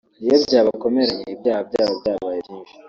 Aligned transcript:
iyo 0.23 0.35
byabakomeranye 0.45 1.23
ibyaha 1.35 1.61
byabo 1.69 1.91
byabaye 2.01 2.39
byinshi 2.45 2.73